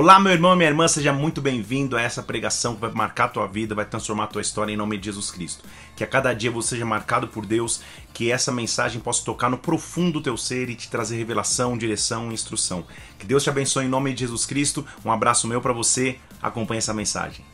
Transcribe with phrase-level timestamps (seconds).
[0.00, 3.24] Olá, meu irmão e minha irmã, seja muito bem-vindo a essa pregação que vai marcar
[3.24, 5.64] a tua vida, vai transformar a tua história em nome de Jesus Cristo.
[5.96, 7.80] Que a cada dia você seja marcado por Deus,
[8.14, 12.30] que essa mensagem possa tocar no profundo do teu ser e te trazer revelação, direção
[12.30, 12.86] e instrução.
[13.18, 14.86] Que Deus te abençoe em nome de Jesus Cristo.
[15.04, 16.20] Um abraço meu para você.
[16.40, 17.44] Acompanhe essa mensagem.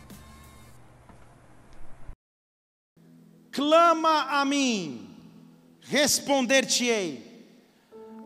[3.53, 5.09] Clama a mim,
[5.81, 7.47] responder-te-ei,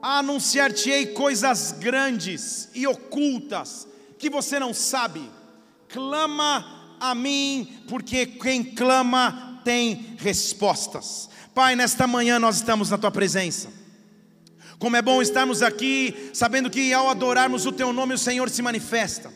[0.03, 3.87] anunciar-te-ei coisas grandes e ocultas
[4.19, 5.31] que você não sabe.
[5.89, 11.29] Clama a mim, porque quem clama tem respostas.
[11.55, 13.69] Pai, nesta manhã nós estamos na tua presença.
[14.79, 18.63] Como é bom estarmos aqui, sabendo que ao adorarmos o teu nome, o Senhor se
[18.63, 19.33] manifesta.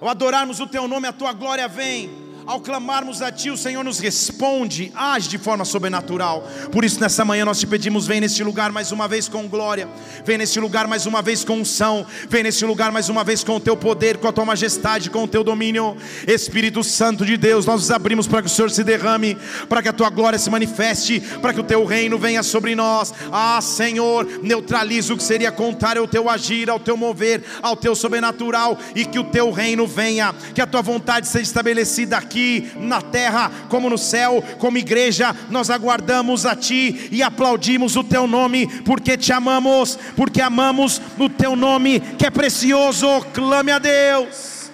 [0.00, 3.84] Ao adorarmos o teu nome, a tua glória vem ao clamarmos a Ti, o Senhor
[3.84, 6.42] nos responde, age de forma sobrenatural.
[6.72, 9.88] Por isso, nessa manhã, nós te pedimos: vem neste lugar mais uma vez com glória,
[10.24, 13.54] vem neste lugar mais uma vez com unção, vem neste lugar mais uma vez com
[13.54, 15.96] o Teu poder, com a Tua majestade, com o Teu domínio.
[16.26, 19.38] Espírito Santo de Deus, nós nos abrimos para que o Senhor se derrame,
[19.68, 23.14] para que a Tua glória se manifeste, para que o Teu reino venha sobre nós.
[23.30, 27.94] Ah, Senhor, neutraliza o que seria contrário ao Teu agir, ao Teu mover, ao Teu
[27.94, 32.72] sobrenatural e que o Teu reino venha, que a Tua vontade seja estabelecida aqui aqui
[32.76, 38.26] na terra como no céu, como igreja, nós aguardamos a Ti e aplaudimos o Teu
[38.26, 43.06] nome, porque te amamos, porque amamos o Teu nome que é precioso.
[43.34, 44.70] Clame a Deus,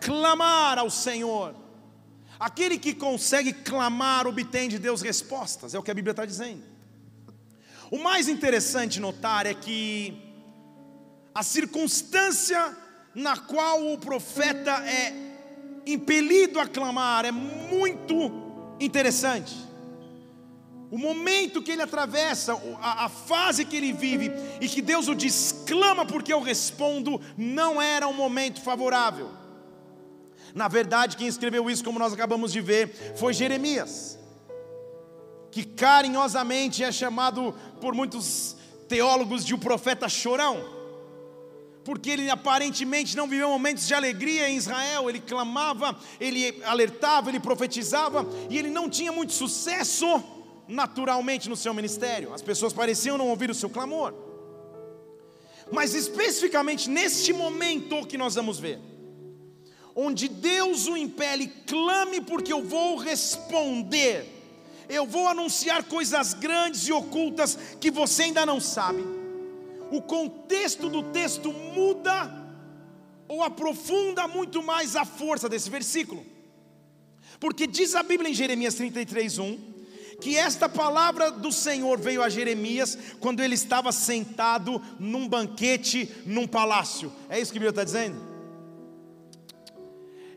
[0.00, 1.54] clamar ao Senhor.
[2.38, 6.62] Aquele que consegue clamar obtém de Deus respostas, é o que a Bíblia está dizendo.
[7.90, 10.22] O mais interessante notar é que
[11.34, 12.76] a circunstância
[13.14, 15.25] na qual o profeta é
[15.86, 18.32] impelido a clamar é muito
[18.80, 19.54] interessante.
[20.90, 25.14] O momento que ele atravessa, a, a, fase que ele vive, e que Deus o
[25.14, 29.30] diz, clama porque eu respondo, não era um momento favorável.
[30.54, 34.18] Na verdade, quem escreveu isso, como nós acabamos de ver, foi Jeremias,
[35.50, 38.56] que carinhosamente é chamado por muitos
[38.88, 40.75] teólogos de o um profeta chorão
[41.86, 47.38] porque ele aparentemente não viveu momentos de alegria em Israel, ele clamava, ele alertava, ele
[47.38, 50.20] profetizava, e ele não tinha muito sucesso
[50.66, 54.12] naturalmente no seu ministério, as pessoas pareciam não ouvir o seu clamor.
[55.70, 58.80] Mas especificamente neste momento que nós vamos ver,
[59.94, 64.26] onde Deus o impele, clame porque eu vou responder,
[64.88, 69.15] eu vou anunciar coisas grandes e ocultas que você ainda não sabe
[69.90, 72.46] o contexto do texto muda
[73.28, 76.24] ou aprofunda muito mais a força desse versículo.
[77.38, 79.76] Porque diz a Bíblia em Jeremias 33, 1
[80.20, 86.46] que esta palavra do Senhor veio a Jeremias quando ele estava sentado num banquete num
[86.46, 87.12] palácio.
[87.28, 88.36] É isso que a Bíblia está dizendo?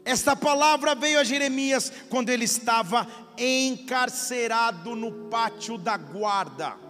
[0.04, 6.89] Esta palavra veio a Jeremias quando ele estava encarcerado no pátio da guarda.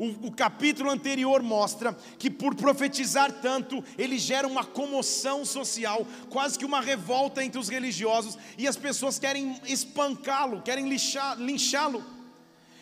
[0.00, 6.58] O, o, capítulo anterior mostra que, por profetizar tanto, ele gera uma comoção social, quase
[6.58, 12.02] que uma revolta entre os religiosos, e as pessoas querem espancá-lo, querem linchá-lo.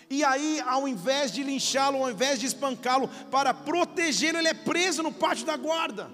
[0.09, 5.03] E aí, ao invés de linchá-lo, ao invés de espancá-lo, para protegê-lo, ele é preso
[5.03, 6.09] no pátio da guarda.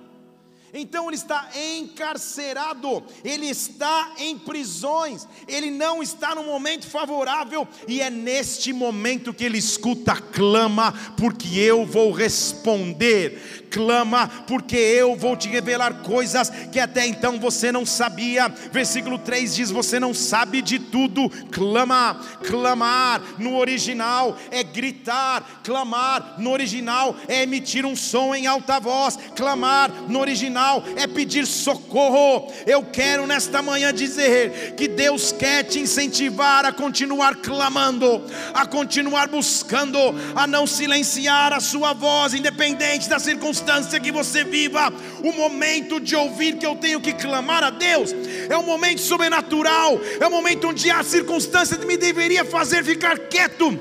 [0.77, 8.01] Então ele está encarcerado, ele está em prisões, ele não está no momento favorável, e
[8.01, 15.37] é neste momento que ele escuta, clama, porque eu vou responder clama, porque eu vou
[15.37, 18.47] te revelar coisas que até então você não sabia.
[18.71, 21.29] Versículo 3 diz: Você não sabe de tudo.
[21.51, 28.79] Clama, clamar no original é gritar, clamar no original é emitir um som em alta
[28.79, 30.64] voz, clamar no original
[30.97, 32.53] é pedir socorro.
[32.67, 38.23] Eu quero nesta manhã dizer que Deus quer te incentivar a continuar clamando,
[38.53, 39.99] a continuar buscando,
[40.35, 46.17] a não silenciar a sua voz, independente circunstâncias circunstância que você viva, o momento de
[46.17, 48.13] ouvir que eu tenho que clamar a Deus,
[48.49, 53.79] é um momento sobrenatural, é um momento onde a circunstância me deveria fazer ficar quieto,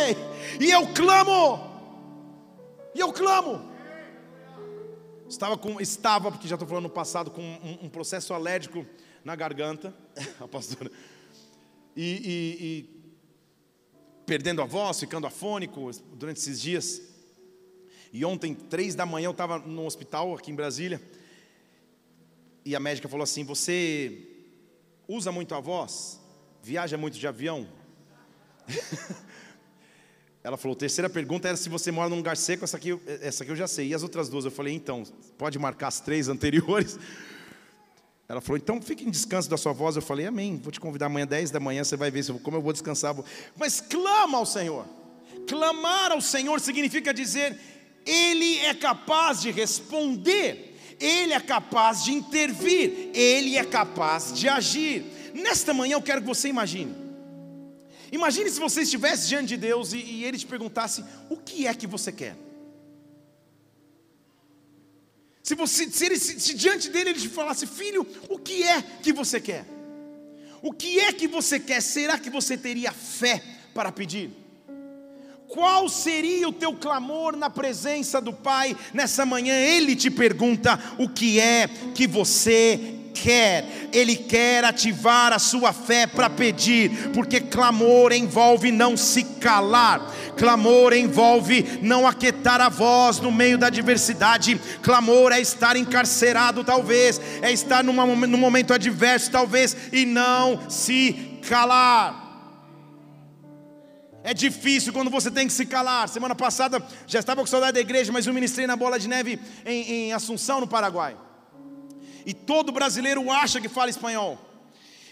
[0.60, 1.60] e eu clamo,
[2.94, 3.67] e eu clamo.
[5.28, 8.86] Estava com, estava, porque já estou falando no passado, com um, um processo alérgico
[9.22, 9.94] na garganta,
[10.40, 10.90] a pastora,
[11.94, 12.98] e, e, e
[14.24, 17.02] perdendo a voz, ficando afônico durante esses dias.
[18.12, 21.00] E ontem, três da manhã, eu estava no hospital aqui em Brasília.
[22.64, 24.26] E a médica falou assim: Você
[25.06, 26.20] usa muito a voz?
[26.62, 27.68] Viaja muito de avião?
[30.48, 33.52] Ela falou: terceira pergunta era se você mora num lugar seco, essa aqui, essa aqui
[33.52, 33.88] eu já sei.
[33.88, 34.46] E as outras duas?
[34.46, 35.02] Eu falei: então,
[35.36, 36.98] pode marcar as três anteriores.
[38.26, 39.94] Ela falou: então fique em descanso da sua voz.
[39.94, 40.56] Eu falei: amém.
[40.56, 43.14] Vou te convidar amanhã, 10 da manhã, você vai ver como eu vou descansar.
[43.58, 44.86] Mas clama ao Senhor.
[45.46, 47.54] Clamar ao Senhor significa dizer:
[48.06, 55.04] Ele é capaz de responder, Ele é capaz de intervir, Ele é capaz de agir.
[55.34, 57.07] Nesta manhã eu quero que você imagine.
[58.10, 61.74] Imagine se você estivesse diante de Deus e, e Ele te perguntasse: o que é
[61.74, 62.36] que você quer?
[65.48, 68.82] Se, você, se, ele, se, se diante dele ele te falasse, filho, o que é
[68.82, 69.64] que você quer?
[70.60, 71.80] O que é que você quer?
[71.80, 74.30] Será que você teria fé para pedir?
[75.48, 79.54] Qual seria o teu clamor na presença do Pai nessa manhã?
[79.54, 86.06] Ele te pergunta o que é que você quer, Ele quer ativar a sua fé
[86.06, 90.00] para pedir, porque clamor envolve não se calar,
[90.36, 97.20] clamor envolve não aquietar a voz no meio da adversidade, clamor é estar encarcerado, talvez,
[97.42, 102.26] é estar numa, num momento adverso, talvez, e não se calar.
[104.22, 106.08] É difícil quando você tem que se calar.
[106.08, 109.40] Semana passada já estava com saudade da igreja, mas eu ministrei na bola de neve
[109.64, 111.16] em, em Assunção, no Paraguai
[112.24, 114.48] e todo brasileiro acha que fala espanhol.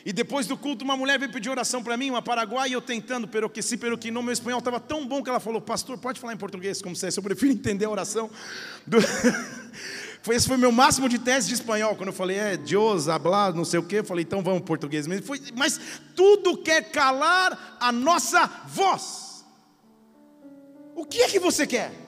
[0.06, 2.80] E depois do culto, uma mulher veio pedir oração para mim, uma paraguaia, e eu
[2.80, 5.60] tentando, pero que sim, pero que não, meu espanhol estava tão bom que ela falou,
[5.60, 8.30] pastor, pode falar em português como se é, eu prefiro entender a oração.
[8.86, 8.98] Do...
[10.22, 13.52] foi, esse foi meu máximo de teste de espanhol, quando eu falei, é, Deus, hablar,
[13.52, 15.26] não sei o quê, eu falei, então vamos português mesmo.
[15.26, 15.80] Foi, mas
[16.14, 19.44] tudo quer calar a nossa voz.
[20.94, 22.05] O que é que você quer?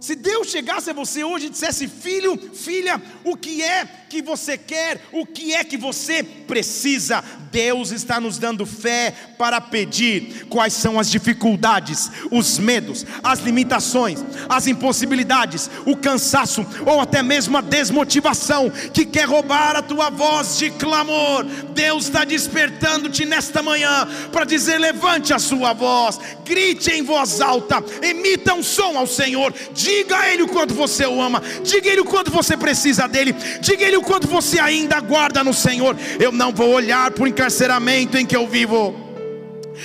[0.00, 4.56] Se Deus chegasse a você hoje e dissesse, filho, filha, o que é que você
[4.56, 10.46] quer, o que é que você precisa, Deus está nos dando fé para pedir.
[10.48, 17.56] Quais são as dificuldades, os medos, as limitações, as impossibilidades, o cansaço ou até mesmo
[17.56, 21.44] a desmotivação que quer roubar a tua voz de clamor.
[21.72, 27.82] Deus está despertando-te nesta manhã para dizer: levante a sua voz, grite em voz alta,
[28.02, 29.52] emita um som ao Senhor,
[29.86, 33.06] diga a Ele o quanto você o ama, diga a Ele o quanto você precisa
[33.06, 35.96] dEle, diga a Ele o quanto você ainda guarda no Senhor.
[36.18, 39.05] Eu não vou olhar por encarceramento em que eu vivo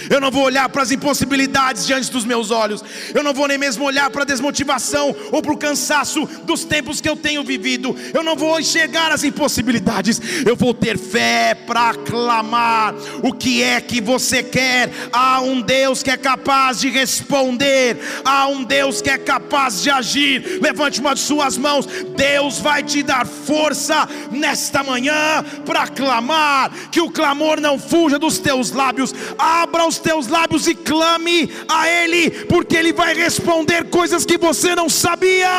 [0.09, 2.83] eu não vou olhar para as impossibilidades diante dos meus olhos,
[3.13, 7.01] eu não vou nem mesmo olhar para a desmotivação ou para o cansaço dos tempos
[7.01, 11.93] que eu tenho vivido, eu não vou enxergar as impossibilidades, eu vou ter fé para
[11.93, 12.93] clamar
[13.23, 14.89] o que é que você quer.
[15.11, 19.89] Há um Deus que é capaz de responder, há um Deus que é capaz de
[19.89, 20.59] agir.
[20.61, 21.85] Levante uma de suas mãos,
[22.15, 28.37] Deus vai te dar força nesta manhã para clamar, que o clamor não fuja dos
[28.37, 33.89] teus lábios, abra abra os teus lábios e clame a Ele, porque Ele vai responder
[33.89, 35.49] coisas que você não sabia.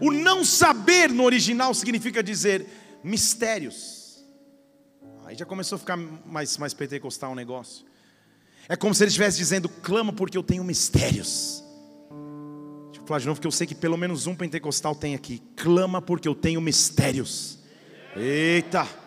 [0.00, 2.66] O não saber no original significa dizer
[3.02, 4.24] mistérios.
[5.24, 7.84] Aí já começou a ficar mais, mais pentecostal o um negócio.
[8.68, 11.64] É como se ele estivesse dizendo: clama porque eu tenho mistérios.
[12.86, 15.42] Deixa eu falar de novo, porque eu sei que pelo menos um pentecostal tem aqui.
[15.56, 17.58] Clama porque eu tenho mistérios.
[18.14, 19.05] Eita!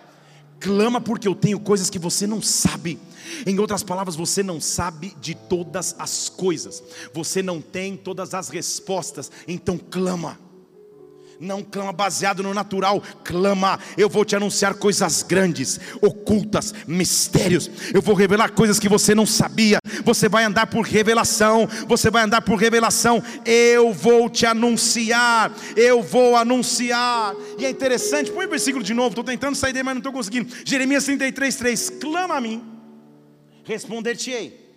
[0.59, 2.99] Clama porque eu tenho coisas que você não sabe.
[3.45, 6.83] Em outras palavras, você não sabe de todas as coisas.
[7.13, 9.31] Você não tem todas as respostas.
[9.47, 10.48] Então clama
[11.39, 13.79] não clama baseado no natural, clama.
[13.97, 17.69] Eu vou te anunciar coisas grandes, ocultas, mistérios.
[17.93, 19.79] Eu vou revelar coisas que você não sabia.
[20.03, 23.23] Você vai andar por revelação, você vai andar por revelação.
[23.45, 27.33] Eu vou te anunciar, eu vou anunciar.
[27.57, 30.13] E é interessante, põe o versículo de novo, estou tentando sair dele, mas não estou
[30.13, 30.53] conseguindo.
[30.65, 32.61] Jeremias 33, 3: clama a mim,
[33.63, 34.67] responder-te-ei.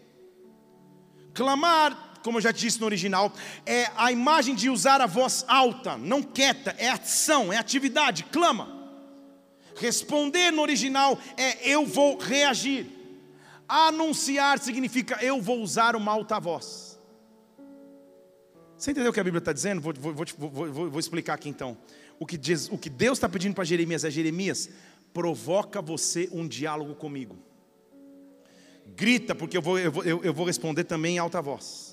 [1.34, 3.32] Clamar como eu já disse no original,
[3.66, 8.82] é a imagem de usar a voz alta, não quieta, é ação, é atividade, clama.
[9.76, 12.86] Responder no original é eu vou reagir.
[13.68, 16.98] Anunciar significa eu vou usar uma alta voz.
[18.76, 19.80] Você entendeu o que a Bíblia está dizendo?
[19.80, 21.78] Vou, vou, vou, vou, explicar aqui então.
[22.18, 24.68] O que, diz, o que Deus está pedindo para Jeremias é: Jeremias,
[25.14, 27.38] provoca você um diálogo comigo.
[28.96, 31.91] Grita, porque eu vou, eu vou, eu vou responder também em alta voz.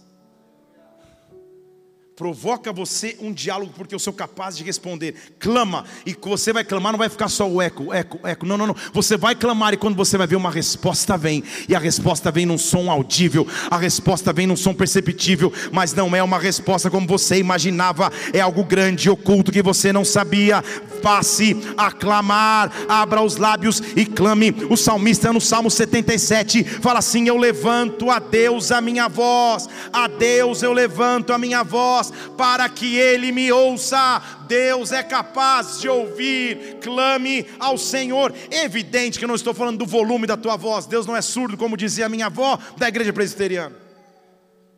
[2.19, 5.15] Provoca você um diálogo, porque eu sou capaz de responder.
[5.39, 8.45] Clama, e você vai clamar, não vai ficar só o eco, eco, eco.
[8.45, 8.75] Não, não, não.
[8.93, 12.45] Você vai clamar, e quando você vai ver uma resposta vem, e a resposta vem
[12.45, 17.07] num som audível, a resposta vem num som perceptível, mas não é uma resposta como
[17.07, 20.61] você imaginava, é algo grande, oculto, que você não sabia.
[21.01, 24.53] Passe a clamar, abra os lábios e clame.
[24.69, 30.07] O salmista no Salmo 77 fala assim: Eu levanto a Deus a minha voz, a
[30.07, 34.21] Deus eu levanto a minha voz para que ele me ouça.
[34.47, 38.33] Deus é capaz de ouvir, clame ao Senhor.
[38.49, 41.21] É evidente que eu não estou falando do volume da tua voz, Deus não é
[41.21, 43.75] surdo, como dizia a minha avó da igreja presbiteriana,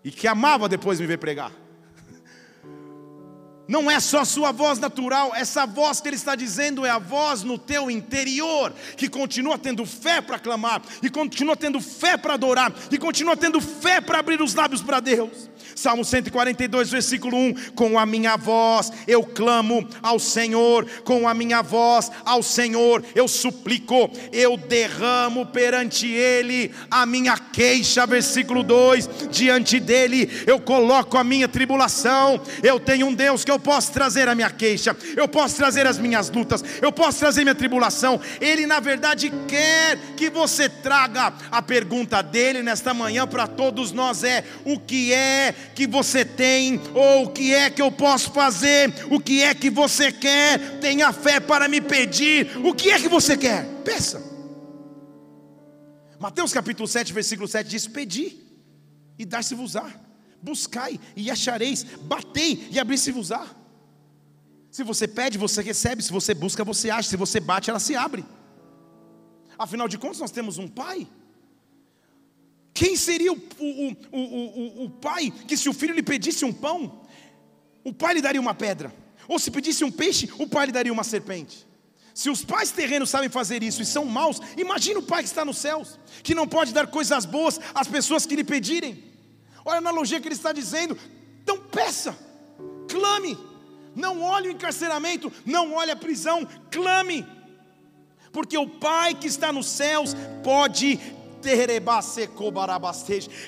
[0.04, 1.61] e que amava depois me ver pregar.
[3.72, 7.00] Não é só a sua voz natural, essa voz que ele está dizendo é a
[7.00, 12.34] voz no teu interior, que continua tendo fé para clamar, e continua tendo fé para
[12.34, 15.50] adorar, e continua tendo fé para abrir os lábios para Deus.
[15.76, 21.62] Salmo 142, versículo 1: Com a minha voz eu clamo ao Senhor, com a minha
[21.62, 28.06] voz ao Senhor eu suplico, eu derramo perante Ele a minha queixa.
[28.06, 32.42] Versículo 2: Diante dele eu coloco a minha tribulação.
[32.64, 35.98] Eu tenho um Deus que eu posso trazer a minha queixa, eu posso trazer as
[35.98, 38.20] minhas lutas, eu posso trazer minha tribulação.
[38.40, 44.24] Ele, na verdade, quer que você traga a pergunta dele nesta manhã para todos nós:
[44.24, 48.94] é o que é que você tem, ou o que é que eu posso fazer,
[49.10, 53.08] o que é que você quer, tenha fé para me pedir, o que é que
[53.08, 53.66] você quer?
[53.84, 54.22] Peça.
[56.20, 58.38] Mateus capítulo 7, versículo 7 diz: Pedi
[59.18, 59.92] e dar-se-vos-á,
[60.42, 63.48] buscai e achareis, batei e abrir-se-vos-á.
[64.70, 67.96] Se você pede, você recebe, se você busca, você acha, se você bate, ela se
[67.96, 68.24] abre.
[69.58, 71.08] Afinal de contas, nós temos um Pai
[72.82, 77.06] quem seria o, o, o, o, pai que, se o filho lhe pedisse um pão,
[77.84, 78.92] o pai lhe daria uma pedra?
[79.28, 81.68] Ou se pedisse um peixe, o pai lhe daria uma serpente?
[82.12, 85.46] Se os pais terrenos sabem fazer isso e são maus, imagina o pai que está
[85.46, 89.04] nos céus, que não pode dar coisas boas às pessoas que lhe pedirem.
[89.64, 90.98] Olha a analogia que ele está dizendo.
[91.44, 92.18] Então peça,
[92.90, 93.38] clame,
[93.96, 97.28] não olhe o encarceramento, não olhe a prisão, clame,
[98.32, 101.00] porque o Pai que está nos céus pode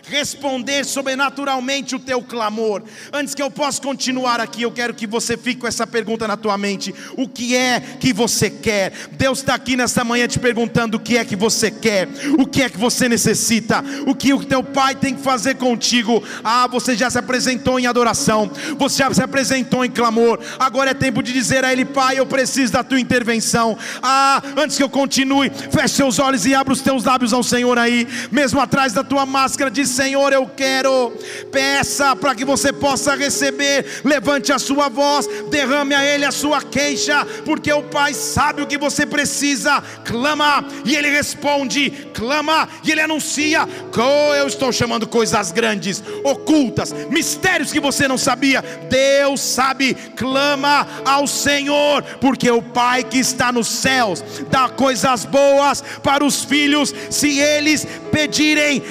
[0.06, 2.84] responder sobrenaturalmente o teu clamor.
[3.12, 6.38] Antes que eu possa continuar aqui, eu quero que você fique com essa pergunta na
[6.38, 8.92] tua mente: o que é que você quer?
[9.12, 12.08] Deus está aqui nesta manhã te perguntando o que é que você quer,
[12.38, 16.24] o que é que você necessita, o que o teu pai tem que fazer contigo.
[16.44, 20.40] Ah, você já se apresentou em adoração, você já se apresentou em clamor.
[20.60, 23.78] Agora é tempo de dizer a Ele, Pai, eu preciso da tua intervenção.
[24.02, 27.78] Ah, antes que eu continue, feche seus olhos e abra os teus lábios ao Senhor
[27.84, 31.13] aí, mesmo atrás da tua máscara, diz: Senhor, eu quero.
[31.52, 34.02] Peça para que você possa receber.
[34.04, 38.68] Levante a sua voz, derrame a Ele a sua queixa, porque o Pai sabe o
[38.68, 39.82] que você precisa.
[40.04, 43.68] Clama e Ele responde, clama e Ele anuncia.
[43.96, 48.62] Oh, eu estou chamando coisas grandes, ocultas, mistérios que você não sabia.
[48.90, 55.84] Deus sabe, clama ao Senhor, porque o Pai que está nos céus dá coisas boas
[56.02, 58.82] para os filhos, se Ele eles pedirem,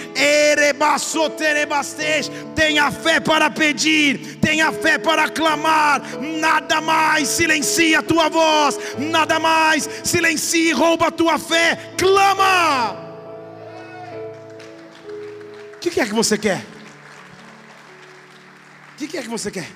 [2.54, 9.38] tenha fé para pedir, tenha fé para clamar, nada mais silencia a tua voz, nada
[9.38, 13.00] mais silencia e rouba a tua fé, clama.
[15.74, 16.64] O que, é que você quer?
[18.94, 19.68] O que, é que você quer?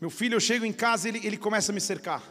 [0.00, 2.22] Meu filho, eu chego em casa, ele, ele começa a me cercar.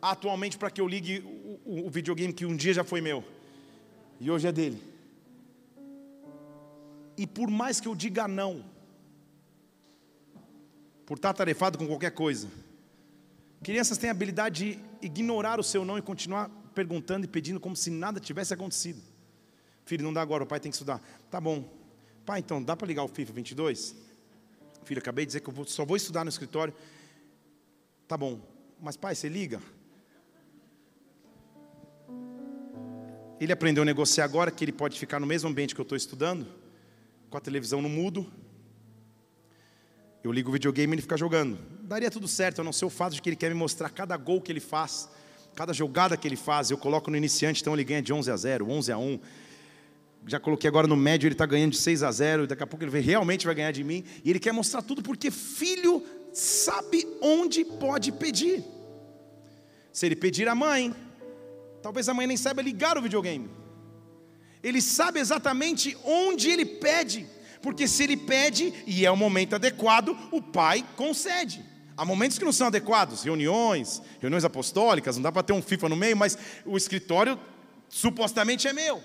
[0.00, 3.24] Atualmente, para que eu ligue o, o, o videogame que um dia já foi meu
[4.20, 4.82] e hoje é dele.
[7.16, 8.64] E por mais que eu diga não,
[11.04, 12.48] por estar tarefado com qualquer coisa,
[13.62, 17.74] crianças têm a habilidade de ignorar o seu não e continuar perguntando e pedindo como
[17.74, 19.02] se nada tivesse acontecido.
[19.84, 21.00] Filho, não dá agora, o pai tem que estudar.
[21.30, 21.64] Tá bom.
[22.24, 23.96] Pai, então, dá para ligar o FIFA 22?
[24.84, 26.74] Filho, acabei de dizer que eu só vou estudar no escritório.
[28.06, 28.40] Tá bom.
[28.80, 29.60] Mas pai, você liga?
[33.40, 35.96] Ele aprendeu a negociar agora que ele pode ficar no mesmo ambiente que eu estou
[35.96, 36.46] estudando,
[37.30, 38.26] com a televisão no mudo.
[40.24, 41.56] Eu ligo o videogame e ele fica jogando.
[41.82, 44.16] Daria tudo certo, a não ser o fato de que ele quer me mostrar cada
[44.16, 45.08] gol que ele faz,
[45.54, 46.70] cada jogada que ele faz.
[46.70, 49.20] Eu coloco no iniciante, então ele ganha de 11 a 0, 11 a 1.
[50.26, 52.46] Já coloquei agora no médio, ele está ganhando de 6 a 0.
[52.48, 54.04] Daqui a pouco ele realmente vai ganhar de mim.
[54.24, 56.02] E ele quer mostrar tudo porque filho
[56.32, 58.64] sabe onde pode pedir.
[59.92, 60.94] Se ele pedir a mãe,
[61.82, 63.50] Talvez a mãe nem saiba ligar o videogame.
[64.62, 67.26] Ele sabe exatamente onde ele pede,
[67.60, 71.64] Porque se ele pede e é o momento adequado, o pai concede.
[71.96, 75.88] Há momentos que não são adequados, reuniões, reuniões apostólicas, não dá para ter um FIFA
[75.88, 77.38] no meio, mas o escritório
[77.88, 79.02] supostamente é meu.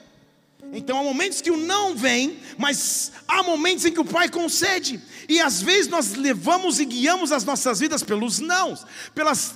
[0.72, 5.02] Então há momentos que o não vem, mas há momentos em que o Pai concede.
[5.28, 9.56] E às vezes nós levamos e guiamos as nossas vidas pelos nãos, pelas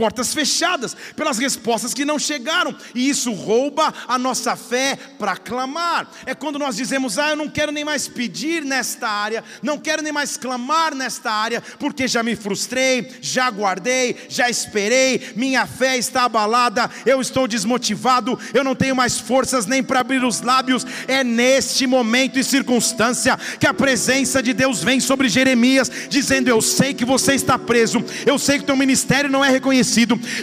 [0.00, 6.10] portas fechadas, pelas respostas que não chegaram, e isso rouba a nossa fé para clamar.
[6.24, 10.00] É quando nós dizemos: "Ah, eu não quero nem mais pedir nesta área, não quero
[10.00, 15.98] nem mais clamar nesta área, porque já me frustrei, já guardei, já esperei, minha fé
[15.98, 20.86] está abalada, eu estou desmotivado, eu não tenho mais forças nem para abrir os lábios".
[21.06, 26.62] É neste momento e circunstância que a presença de Deus vem sobre Jeremias, dizendo: "Eu
[26.62, 29.89] sei que você está preso, eu sei que teu ministério não é reconhecido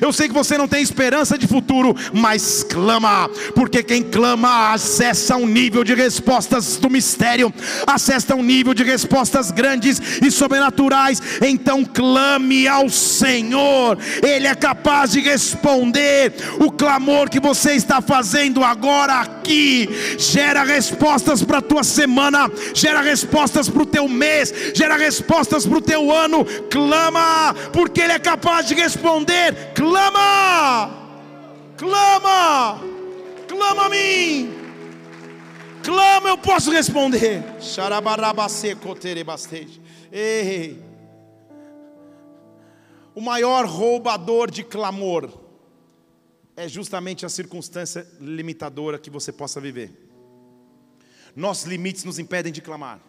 [0.01, 5.35] eu sei que você não tem esperança de futuro, mas clama, porque quem clama acessa
[5.35, 7.53] um nível de respostas do mistério,
[7.85, 11.21] acessa um nível de respostas grandes e sobrenaturais.
[11.41, 18.63] Então clame ao Senhor, Ele é capaz de responder o clamor que você está fazendo
[18.63, 19.89] agora aqui.
[20.17, 25.77] Gera respostas para a tua semana, gera respostas para o teu mês, gera respostas para
[25.77, 26.45] o teu ano.
[26.69, 30.89] Clama, porque Ele é capaz de responder responder, clama,
[31.77, 32.79] clama,
[33.48, 34.50] clama a mim,
[35.84, 37.43] clama, eu posso responder.
[40.12, 40.81] Ei.
[43.13, 45.29] O maior roubador de clamor
[46.55, 49.91] é justamente a circunstância limitadora que você possa viver.
[51.36, 53.00] Nossos limites nos impedem de clamar.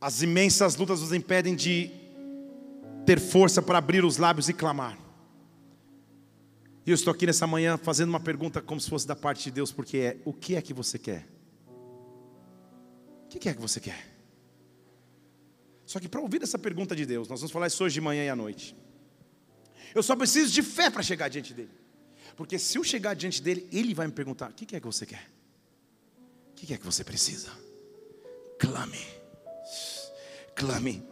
[0.00, 2.01] As imensas lutas nos impedem de
[3.04, 4.98] ter força para abrir os lábios e clamar.
[6.84, 9.50] E eu estou aqui nessa manhã fazendo uma pergunta como se fosse da parte de
[9.52, 11.28] Deus, porque é: o que é que você quer?
[13.24, 14.10] O que é que você quer?
[15.86, 18.24] Só que para ouvir essa pergunta de Deus, nós vamos falar isso hoje de manhã
[18.24, 18.76] e à noite.
[19.94, 21.70] Eu só preciso de fé para chegar diante dele.
[22.36, 25.06] Porque se eu chegar diante dele, ele vai me perguntar: o que é que você
[25.06, 25.30] quer?
[26.50, 27.50] O que é que você precisa?
[28.58, 28.98] Clame,
[30.54, 31.11] clame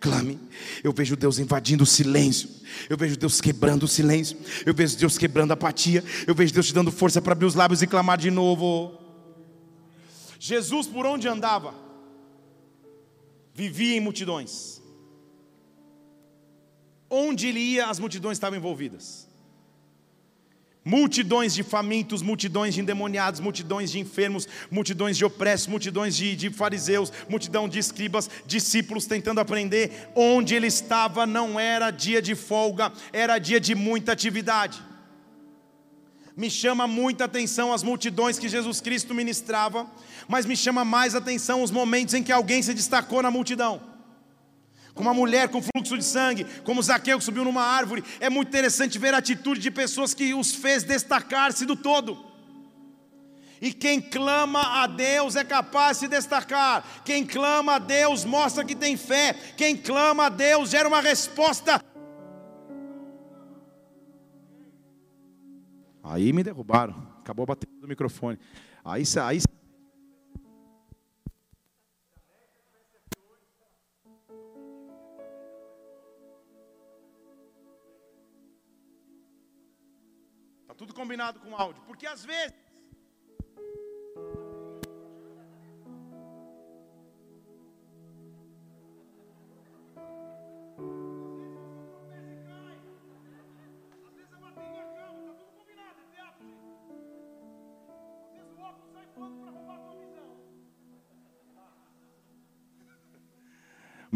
[0.00, 0.38] clame.
[0.82, 2.48] Eu vejo Deus invadindo o silêncio.
[2.88, 4.36] Eu vejo Deus quebrando o silêncio.
[4.64, 6.02] Eu vejo Deus quebrando a apatia.
[6.26, 8.98] Eu vejo Deus te dando força para abrir os lábios e clamar de novo.
[10.38, 11.74] Jesus, por onde andava,
[13.54, 14.82] vivia em multidões.
[17.08, 19.25] Onde ele ia, as multidões estavam envolvidas.
[20.88, 26.48] Multidões de famintos, multidões de endemoniados, multidões de enfermos, multidões de opressos, multidões de, de,
[26.48, 30.08] fariseus, multidão de escribas, discípulos tentando aprender.
[30.14, 34.80] Onde ele estava não era dia de folga, era dia de muita atividade.
[36.36, 39.90] Me chama muita atenção as multidões que Jesus Cristo ministrava,
[40.28, 43.95] mas me chama mais atenção os momentos em que alguém se destacou na multidão
[44.96, 48.02] como uma mulher com fluxo de sangue, como Zaqueu que subiu numa árvore.
[48.18, 52.24] É muito interessante ver a atitude de pessoas que os fez destacar-se do todo.
[53.60, 56.84] E quem clama a Deus é capaz de se destacar.
[57.04, 59.34] Quem clama a Deus mostra que tem fé.
[59.56, 61.82] Quem clama a Deus gera uma resposta.
[66.02, 66.94] Aí me derrubaram.
[67.20, 68.38] Acabou batendo no microfone.
[68.84, 69.40] Aí, aí
[80.96, 81.82] combinado com áudio.
[81.86, 82.54] Porque às vezes.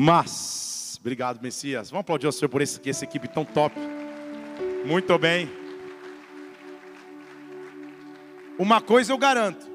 [0.02, 1.90] Mas, obrigado, Messias.
[1.90, 3.76] Vamos aplaudir o Senhor por esse, essa equipe tão top.
[4.86, 5.59] Muito bem.
[8.60, 9.66] Uma coisa eu garanto: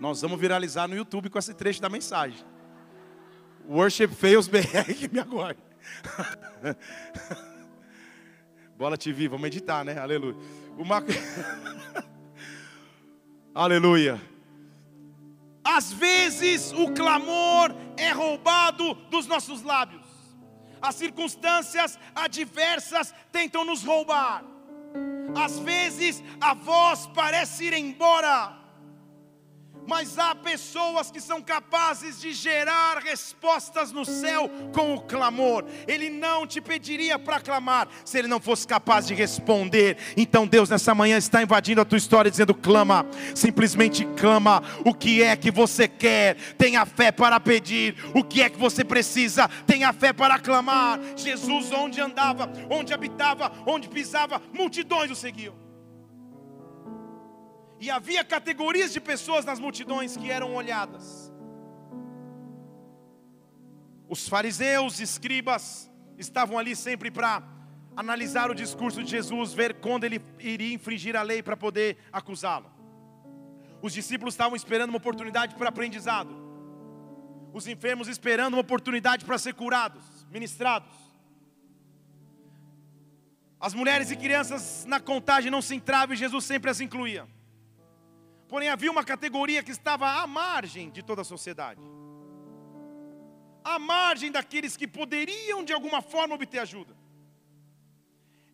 [0.00, 2.42] nós vamos viralizar no YouTube com esse trecho da mensagem.
[3.68, 5.60] Worship Fails BR que me aguarde.
[8.74, 9.98] Bola TV, vamos meditar, né?
[9.98, 10.34] Aleluia.
[10.78, 11.04] Uma...
[13.54, 14.18] Aleluia.
[15.62, 20.06] Às vezes o clamor é roubado dos nossos lábios.
[20.80, 24.55] As circunstâncias adversas tentam nos roubar.
[25.36, 28.56] Às vezes a voz parece ir embora,
[29.86, 35.64] mas há pessoas que são capazes de gerar respostas no céu com o clamor.
[35.86, 39.96] Ele não te pediria para clamar se ele não fosse capaz de responder.
[40.16, 44.62] Então Deus nessa manhã está invadindo a tua história dizendo: clama, simplesmente clama.
[44.84, 46.36] O que é que você quer?
[46.56, 47.96] Tenha fé para pedir.
[48.14, 49.48] O que é que você precisa?
[49.66, 50.98] Tenha fé para clamar.
[51.16, 55.65] Jesus onde andava, onde habitava, onde pisava, multidões o seguiam.
[57.78, 61.32] E havia categorias de pessoas nas multidões que eram olhadas.
[64.08, 67.42] Os fariseus, escribas, estavam ali sempre para
[67.96, 72.70] analisar o discurso de Jesus, ver quando ele iria infringir a lei para poder acusá-lo.
[73.82, 76.34] Os discípulos estavam esperando uma oportunidade para aprendizado.
[77.52, 80.94] Os enfermos esperando uma oportunidade para ser curados, ministrados.
[83.58, 87.26] As mulheres e crianças na contagem não se entravam e Jesus sempre as incluía.
[88.48, 91.80] Porém, havia uma categoria que estava à margem de toda a sociedade
[93.66, 96.94] à margem daqueles que poderiam de alguma forma obter ajuda.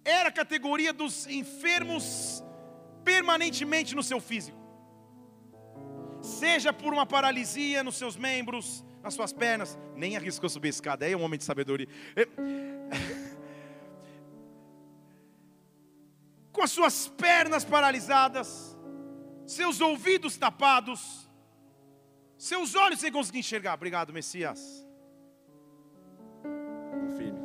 [0.03, 2.43] Era a categoria dos enfermos
[3.05, 4.59] permanentemente no seu físico,
[6.23, 11.05] seja por uma paralisia nos seus membros, nas suas pernas, nem arriscou subir a escada,
[11.05, 11.89] aí é um homem de sabedoria.
[16.53, 18.72] Com as suas pernas paralisadas,
[19.47, 21.29] seus ouvidos tapados,
[22.37, 23.75] seus olhos sem conseguir enxergar.
[23.75, 24.87] Obrigado, Messias.
[27.17, 27.41] Firme.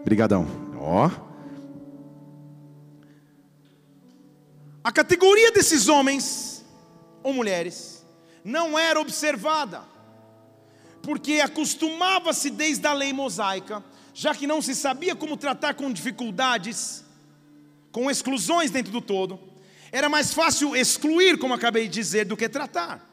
[0.00, 0.46] Obrigadão.
[0.80, 1.10] Ó.
[4.82, 6.64] A categoria desses homens
[7.22, 8.06] ou mulheres
[8.42, 9.82] não era observada,
[11.02, 17.04] porque acostumava-se desde a lei mosaica, já que não se sabia como tratar com dificuldades,
[17.92, 19.38] com exclusões dentro do todo,
[19.90, 23.04] era mais fácil excluir, como acabei de dizer, do que tratar.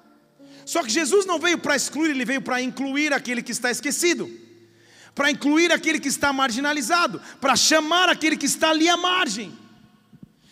[0.65, 4.29] Só que Jesus não veio para excluir, ele veio para incluir aquele que está esquecido,
[5.13, 9.57] para incluir aquele que está marginalizado, para chamar aquele que está ali à margem.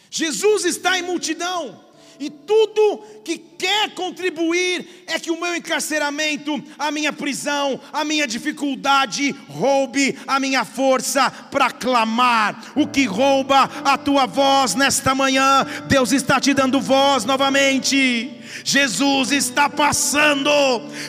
[0.10, 1.84] Jesus está em multidão,
[2.24, 8.26] e tudo que quer contribuir é que o meu encarceramento, a minha prisão, a minha
[8.26, 12.72] dificuldade roube a minha força para clamar.
[12.76, 18.43] O que rouba a tua voz nesta manhã, Deus está te dando voz novamente.
[18.64, 20.50] Jesus está passando.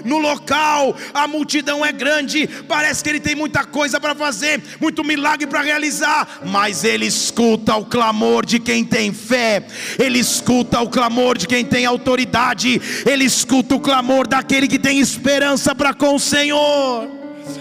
[0.04, 5.04] No local, a multidão é grande, parece que ele tem muita coisa para fazer, muito
[5.04, 9.66] milagre para realizar, mas ele escuta o clamor de quem tem fé,
[9.98, 14.98] ele escuta o clamor de quem tem autoridade, ele escuta o clamor daquele que tem
[14.98, 17.08] esperança para com o Senhor.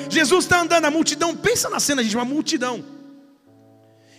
[0.09, 2.83] Jesus está andando, a multidão, pensa na cena, gente, uma multidão.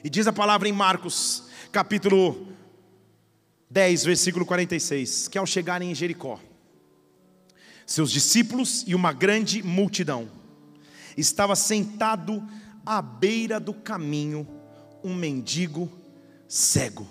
[0.02, 2.48] E diz a palavra em Marcos, capítulo
[3.74, 6.38] 10, versículo 46, que ao chegarem em Jericó,
[7.84, 10.30] seus discípulos e uma grande multidão,
[11.16, 12.40] estava sentado
[12.86, 14.46] à beira do caminho
[15.02, 15.90] um mendigo
[16.46, 17.04] cego.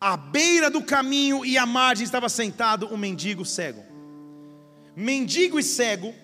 [0.00, 3.84] À beira do caminho e à margem estava sentado um mendigo cego.
[4.96, 6.14] Mendigo e cego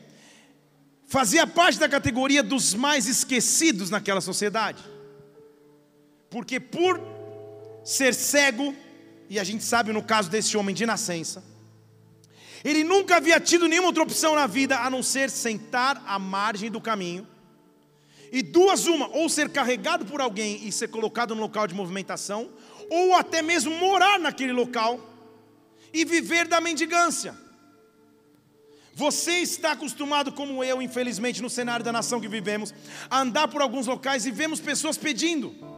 [1.06, 4.82] fazia parte da categoria dos mais esquecidos naquela sociedade.
[6.30, 7.17] Porque por
[7.88, 8.76] ser cego,
[9.30, 11.42] e a gente sabe no caso desse homem de nascença,
[12.62, 16.70] ele nunca havia tido nenhuma outra opção na vida a não ser sentar à margem
[16.70, 17.26] do caminho.
[18.30, 22.50] E duas uma, ou ser carregado por alguém e ser colocado no local de movimentação,
[22.90, 25.00] ou até mesmo morar naquele local
[25.90, 27.34] e viver da mendigância.
[28.92, 32.74] Você está acostumado, como eu, infelizmente, no cenário da nação que vivemos,
[33.08, 35.77] a andar por alguns locais e vemos pessoas pedindo.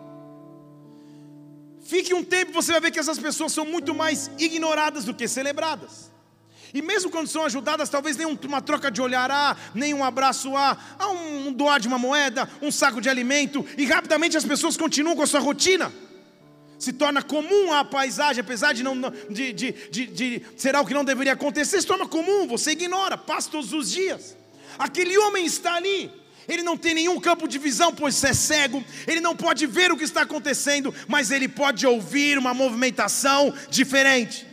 [1.90, 5.26] Fique um tempo, você vai ver que essas pessoas são muito mais ignoradas do que
[5.26, 6.09] celebradas.
[6.72, 10.57] E mesmo quando são ajudadas, talvez nem uma troca de olhar há, nem um abraço
[10.57, 14.76] há, há um doar de uma moeda, um saco de alimento, e rapidamente as pessoas
[14.76, 15.92] continuam com a sua rotina.
[16.79, 18.94] Se torna comum a paisagem, apesar de, não,
[19.29, 23.18] de, de, de, de ser algo que não deveria acontecer, se torna comum, você ignora,
[23.18, 24.37] passa todos os dias.
[24.79, 26.09] Aquele homem está ali,
[26.52, 29.96] ele não tem nenhum campo de visão, pois é cego, ele não pode ver o
[29.96, 34.49] que está acontecendo, mas ele pode ouvir uma movimentação diferente.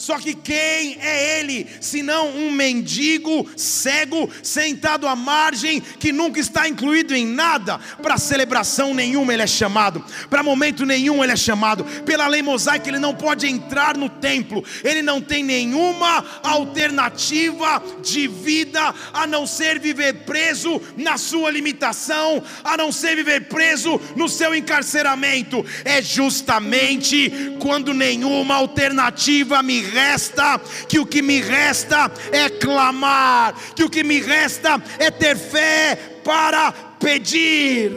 [0.00, 6.66] Só que quem é ele, senão um mendigo cego, sentado à margem, que nunca está
[6.66, 7.78] incluído em nada?
[8.00, 11.84] Para celebração nenhuma ele é chamado, para momento nenhum ele é chamado.
[12.06, 18.26] Pela lei mosaica ele não pode entrar no templo, ele não tem nenhuma alternativa de
[18.26, 24.30] vida a não ser viver preso na sua limitação, a não ser viver preso no
[24.30, 25.62] seu encarceramento.
[25.84, 33.84] É justamente quando nenhuma alternativa me resta, que o que me resta é clamar, que
[33.84, 37.92] o que me resta é ter fé para pedir.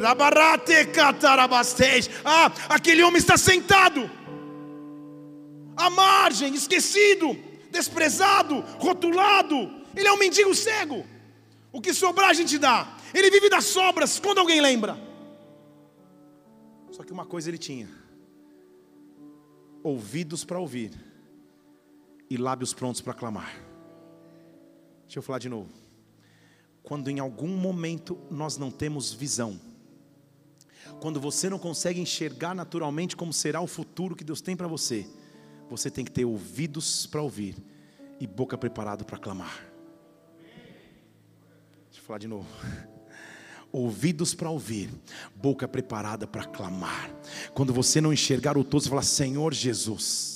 [2.25, 4.10] Ah, aquele homem está sentado,
[5.75, 7.38] à margem, esquecido,
[7.69, 9.84] desprezado, rotulado.
[9.95, 11.06] Ele é um mendigo cego.
[11.71, 12.97] O que sobrar a gente dá.
[13.13, 14.97] Ele vive das sobras quando alguém lembra.
[16.91, 17.89] Só que uma coisa ele tinha:
[19.84, 20.91] ouvidos para ouvir
[22.29, 23.53] e lábios prontos para clamar.
[25.03, 25.69] Deixa eu falar de novo.
[26.81, 29.59] Quando em algum momento nós não temos visão,
[30.99, 35.07] quando você não consegue enxergar naturalmente como será o futuro que Deus tem para você,
[35.69, 37.55] você tem que ter ouvidos para ouvir
[38.19, 39.65] e boca preparada para clamar.
[41.86, 42.47] Deixa eu falar de novo
[43.73, 44.89] ouvidos para ouvir,
[45.36, 47.09] boca preparada para clamar.
[47.55, 50.33] Quando você não enxergar o todo, você fala: Senhor Jesus,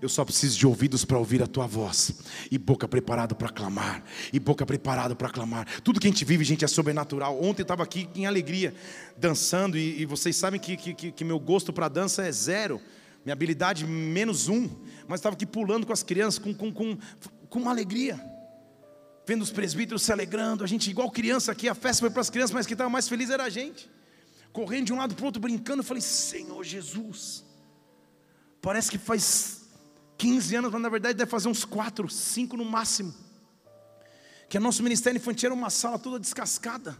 [0.00, 2.12] eu só preciso de ouvidos para ouvir a tua voz,
[2.50, 5.66] e boca preparada para clamar, e boca preparada para clamar.
[5.82, 7.36] Tudo que a gente vive, gente, é sobrenatural.
[7.42, 8.74] Ontem eu estava aqui em alegria,
[9.16, 12.80] dançando, e, e vocês sabem que, que, que meu gosto para dança é zero,
[13.24, 14.68] minha habilidade menos um,
[15.06, 16.96] mas estava aqui pulando com as crianças, com, com, com,
[17.48, 18.18] com uma alegria
[19.26, 22.28] vendo os presbíteros se alegrando, a gente igual criança aqui, a festa foi para as
[22.28, 23.88] crianças, mas quem estava mais feliz era a gente.
[24.52, 27.44] Correndo de um lado para o outro, brincando, eu falei, Senhor Jesus,
[28.60, 29.59] parece que faz
[30.20, 33.14] 15 anos, mas na verdade deve fazer uns 4, 5 no máximo.
[34.50, 36.94] Que o nosso ministério infantil era uma sala toda descascada,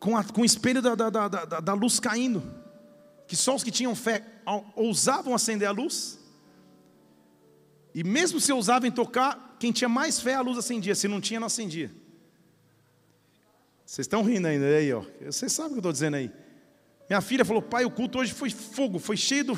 [0.00, 2.42] com, a, com o espelho da, da, da, da, luz caindo,
[3.28, 4.24] que só os que tinham fé
[4.74, 6.18] ousavam acender a luz,
[7.94, 10.94] e mesmo se ousavam tocar, quem tinha mais fé, a luz acendia.
[10.94, 11.94] Se não tinha, não acendia.
[13.86, 15.04] Vocês estão rindo ainda aí, ó.
[15.24, 16.32] Vocês sabem o que eu estou dizendo aí.
[17.12, 19.54] Minha filha falou, pai, o culto hoje foi fogo, foi cheio do,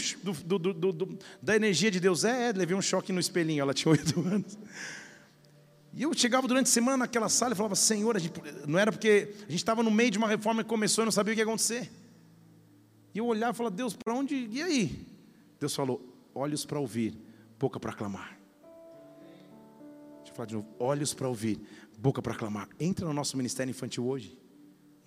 [0.59, 2.25] do, do, da energia de Deus.
[2.25, 4.59] É, é, levei um choque no espelhinho, ela tinha oito anos.
[5.93, 8.35] E eu chegava durante a semana naquela sala e falava, Senhor, gente,
[8.67, 11.13] não era porque a gente estava no meio de uma reforma que começou e não
[11.13, 11.89] sabia o que ia acontecer.
[13.15, 14.49] E eu olhava e falava, Deus, para onde?
[14.51, 15.07] E aí?
[15.61, 17.17] Deus falou, olhos para ouvir,
[17.57, 18.35] boca para clamar
[20.35, 20.67] falar de novo.
[20.79, 21.61] Olhos para ouvir,
[21.97, 22.69] boca para clamar.
[22.79, 24.37] Entra no nosso ministério infantil hoje.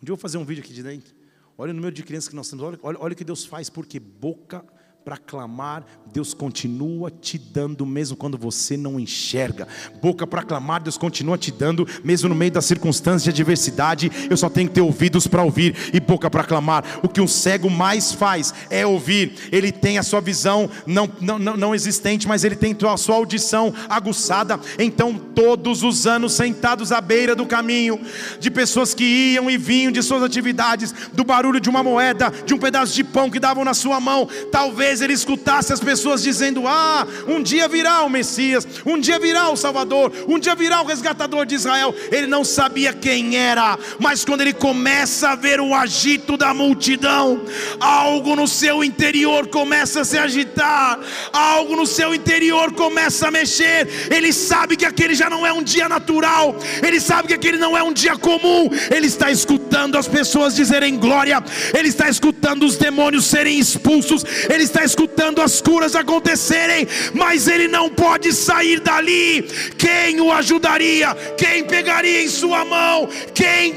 [0.02, 1.17] Um dia eu vou fazer um vídeo aqui de dentro.
[1.58, 2.64] Olha o número de crianças que nós temos.
[2.64, 4.64] Olha, olha, olha o que Deus faz, porque boca
[5.08, 9.66] para clamar, Deus continua te dando, mesmo quando você não enxerga.
[10.02, 14.12] Boca para clamar, Deus continua te dando, mesmo no meio das circunstâncias de adversidade.
[14.30, 16.84] Eu só tenho que ter ouvidos para ouvir e boca para clamar.
[17.02, 19.34] O que um cego mais faz é ouvir.
[19.50, 23.16] Ele tem a sua visão não, não, não, não existente, mas ele tem a sua
[23.16, 24.60] audição aguçada.
[24.78, 27.98] Então, todos os anos, sentados à beira do caminho,
[28.42, 32.54] de pessoas que iam e vinham de suas atividades, do barulho de uma moeda, de
[32.54, 36.24] um pedaço de pão que davam na sua mão, talvez talvez ele escutasse as pessoas
[36.24, 40.82] dizendo: Ah, um dia virá o Messias, um dia virá o Salvador, um dia virá
[40.82, 41.94] o resgatador de Israel.
[42.12, 47.42] Ele não sabia quem era, mas quando ele começa a ver o agito da multidão,
[47.80, 51.00] algo no seu interior começa a se agitar,
[51.32, 53.88] algo no seu interior começa a mexer.
[54.10, 56.56] Ele sabe que aquele já não é um dia natural,
[56.86, 58.70] ele sabe que aquele não é um dia comum.
[58.90, 61.44] Ele está escutando as pessoas dizerem glória,
[61.78, 67.68] ele está escutando os demônios serem expulsos, ele está escutando as curas acontecerem, mas ele
[67.68, 69.44] não pode sair dali.
[69.78, 71.14] Quem o ajudaria?
[71.38, 73.08] Quem pegaria em sua mão?
[73.34, 73.76] Quem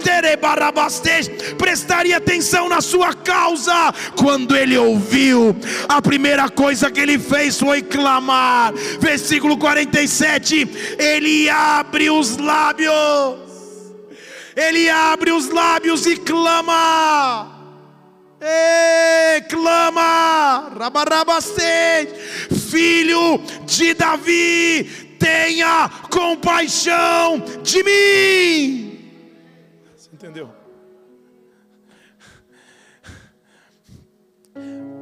[1.58, 3.92] prestaria atenção na sua causa?
[4.16, 5.56] Quando ele ouviu,
[5.88, 8.72] a primeira coisa que ele fez foi clamar.
[9.00, 13.50] Versículo 47: ele abre os lábios.
[14.56, 17.59] Ele abre os lábios e clama.
[18.42, 22.06] Ei, clama, rabarabastei,
[22.70, 29.14] filho de Davi, tenha compaixão de mim.
[29.94, 30.50] Você entendeu?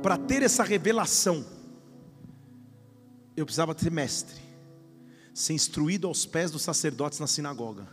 [0.02, 1.46] Para ter essa revelação,
[3.36, 4.34] eu precisava ser mestre,
[5.32, 7.86] ser instruído aos pés dos sacerdotes na sinagoga,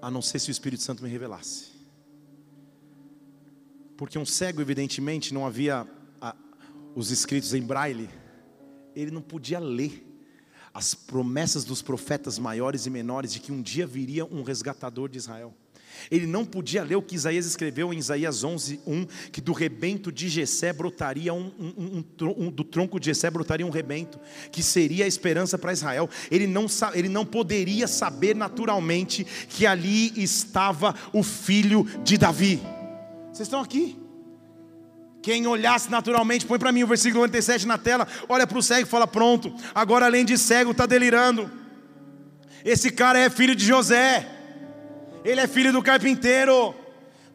[0.00, 1.73] a não ser se o Espírito Santo me revelasse
[3.96, 5.86] porque um cego, evidentemente, não havia
[6.20, 6.34] a,
[6.94, 8.08] os escritos em braille,
[8.94, 10.04] ele não podia ler
[10.72, 15.18] as promessas dos profetas maiores e menores de que um dia viria um resgatador de
[15.18, 15.54] Israel.
[16.10, 20.10] Ele não podia ler o que Isaías escreveu em Isaías 11, 1, que do rebento
[20.10, 24.18] de Jessé brotaria um, um, um, um, do tronco de Jessé brotaria um rebento,
[24.50, 26.10] que seria a esperança para Israel.
[26.30, 32.60] Ele não, ele não poderia saber naturalmente que ali estava o filho de Davi.
[33.34, 34.00] Vocês estão aqui?
[35.20, 38.82] Quem olhasse naturalmente, põe para mim o versículo 97 na tela, olha para o cego
[38.82, 41.50] e fala: Pronto, agora além de cego, está delirando.
[42.64, 44.24] Esse cara é filho de José,
[45.24, 46.76] ele é filho do carpinteiro.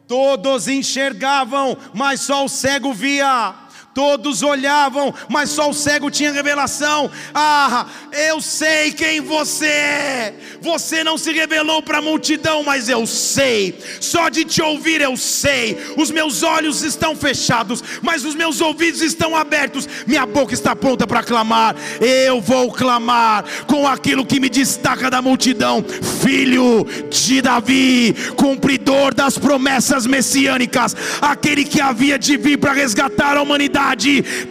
[0.08, 3.54] Todos enxergavam, mas só o cego via.
[4.00, 7.10] Todos olhavam, mas só o cego tinha revelação.
[7.34, 10.34] Ah, eu sei quem você é.
[10.62, 13.78] Você não se revelou para a multidão, mas eu sei.
[14.00, 15.76] Só de te ouvir eu sei.
[15.98, 19.86] Os meus olhos estão fechados, mas os meus ouvidos estão abertos.
[20.06, 21.76] Minha boca está pronta para clamar.
[22.00, 25.84] Eu vou clamar com aquilo que me destaca da multidão.
[26.22, 33.42] Filho de Davi, cumpridor das promessas messiânicas, aquele que havia de vir para resgatar a
[33.42, 33.89] humanidade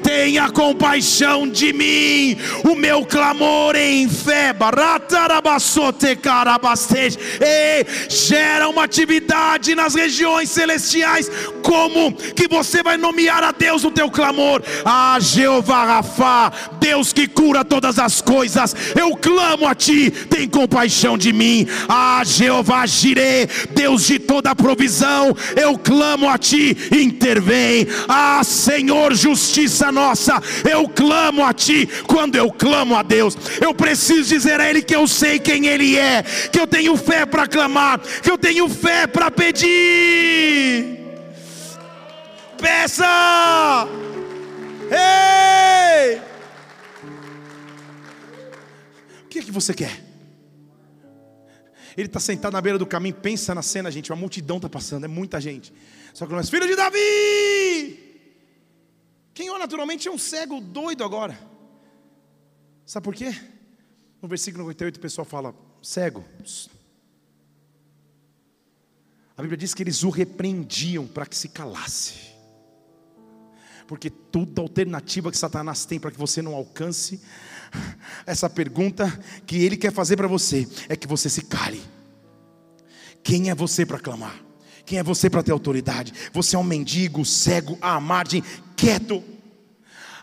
[0.02, 4.56] tenha compaixão de mim, o meu clamor em fé,
[7.41, 11.30] e gera uma atividade nas regiões celestiais,
[11.63, 17.13] como que você vai nomear a Deus o teu clamor, a ah, Jeová Rafa, Deus
[17.13, 22.23] que cura todas as coisas, eu clamo a ti, tem compaixão de mim, a ah,
[22.23, 30.42] Jeová Jireh, Deus de toda provisão, eu clamo a ti, intervém, ah Senhor justiça nossa.
[30.70, 33.36] Eu clamo a Ti quando eu clamo a Deus.
[33.62, 37.26] Eu preciso dizer a Ele que eu sei quem Ele é, que eu tenho fé
[37.26, 41.00] para clamar, que eu tenho fé para pedir.
[42.60, 43.88] Peça!
[44.92, 46.22] Ei!
[49.24, 50.04] O que é que você quer?
[51.96, 54.12] Ele está sentado na beira do caminho, pensa na cena, gente.
[54.12, 55.74] Uma multidão está passando, é muita gente.
[56.14, 58.09] Só que nós, filho de Davi!
[59.39, 61.39] Quem ora naturalmente é um cego doido agora.
[62.86, 63.34] Sabe por quê?
[64.21, 66.25] No versículo 98 o pessoal fala: cego.
[69.38, 72.15] A Bíblia diz que eles o repreendiam para que se calasse.
[73.88, 77.21] Porque toda alternativa que Satanás tem para que você não alcance
[78.28, 79.08] essa pergunta
[79.47, 81.82] que ele quer fazer para você é que você se cale.
[83.23, 84.49] Quem é você para clamar?
[84.86, 86.12] Quem é você para ter autoridade?
[86.34, 88.43] Você é um mendigo, cego, à margem,
[88.80, 89.24] quieto.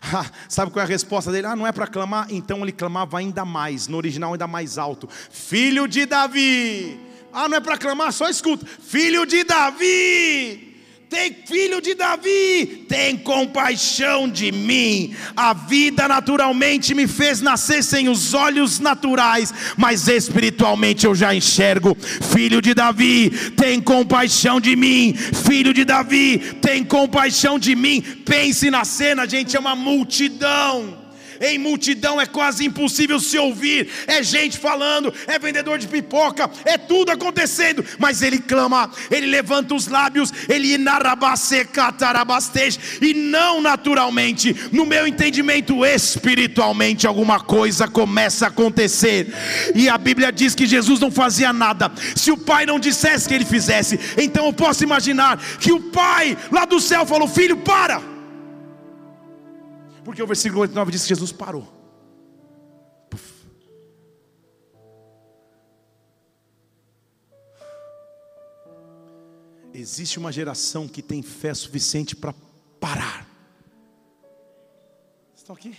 [0.00, 1.46] Ah, sabe qual é a resposta dele?
[1.46, 2.28] Ah, não é para clamar?
[2.30, 7.00] Então ele clamava ainda mais, no original ainda mais alto: Filho de Davi.
[7.32, 8.12] Ah, não é para clamar?
[8.12, 10.65] Só escuta: Filho de Davi
[11.08, 15.14] tem filho de Davi, tem compaixão de mim.
[15.36, 21.96] A vida naturalmente me fez nascer sem os olhos naturais, mas espiritualmente eu já enxergo.
[22.32, 25.14] Filho de Davi, tem compaixão de mim.
[25.14, 28.02] Filho de Davi, tem compaixão de mim.
[28.24, 31.05] Pense na cena, gente, é uma multidão
[31.40, 36.78] em multidão é quase impossível se ouvir, é gente falando, é vendedor de pipoca, é
[36.78, 40.76] tudo acontecendo, mas ele clama, ele levanta os lábios, ele
[43.00, 49.32] e não naturalmente, no meu entendimento espiritualmente, alguma coisa começa a acontecer,
[49.74, 53.34] e a Bíblia diz que Jesus não fazia nada, se o Pai não dissesse que
[53.34, 58.15] ele fizesse, então eu posso imaginar que o Pai lá do céu falou: Filho, para
[60.06, 61.66] porque o versículo 89 diz que Jesus parou.
[63.10, 63.44] Puf.
[69.74, 72.32] Existe uma geração que tem fé suficiente para
[72.78, 73.26] parar.
[75.34, 75.76] Estão aqui?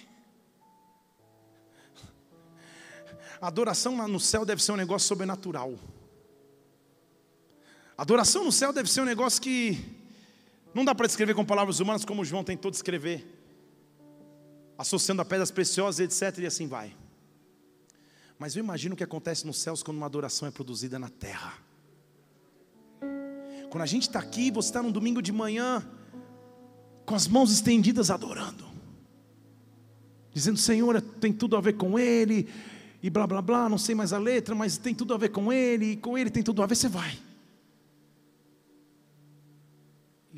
[3.40, 5.80] A adoração no céu deve ser um negócio sobrenatural.
[7.98, 9.80] A adoração no céu deve ser um negócio que
[10.74, 13.37] não dá para descrever com palavras humanas como João tentou descrever
[14.78, 16.44] associando a pedras preciosas, etc.
[16.44, 16.96] E assim vai.
[18.38, 21.54] Mas eu imagino o que acontece nos céus quando uma adoração é produzida na terra.
[23.70, 25.86] Quando a gente está aqui, você está num domingo de manhã,
[27.06, 28.66] com as mãos estendidas adorando,
[30.34, 32.48] dizendo: Senhor, tem tudo a ver com Ele,
[33.02, 35.52] e blá blá blá, não sei mais a letra, mas tem tudo a ver com
[35.52, 37.18] Ele, e com Ele tem tudo a ver, você vai.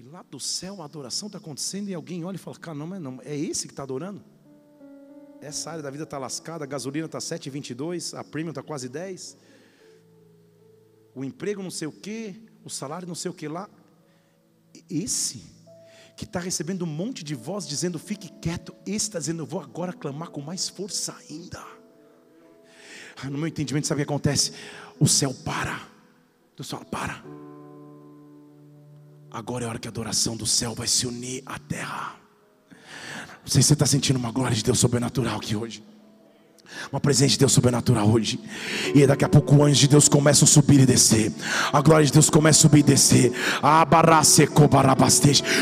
[0.10, 3.22] Lá do céu a adoração está acontecendo e alguém olha e fala: Cara, não, não,
[3.24, 4.24] é esse que está adorando?
[5.42, 9.38] Essa área da vida está lascada, a gasolina está 7,22, a premium está quase 10.
[11.16, 13.70] O emprego não sei o que, o salário não sei o que lá.
[14.90, 15.44] Esse
[16.18, 19.62] que está recebendo um monte de voz dizendo fique quieto, esse está dizendo eu vou
[19.62, 21.66] agora clamar com mais força ainda.
[23.22, 24.54] Ah, no meu entendimento, sabe o que acontece?
[25.00, 25.88] O céu para.
[26.56, 27.49] Deus fala: para.
[29.32, 32.16] Agora é a hora que a adoração do céu vai se unir à terra.
[33.42, 35.84] Não sei se você está sentindo uma glória de Deus sobrenatural aqui hoje.
[36.92, 38.40] Uma presença de Deus sobrenatural hoje.
[38.96, 41.32] E daqui a pouco anjos de Deus começam a subir e descer.
[41.72, 43.32] A glória de Deus começa a subir e descer.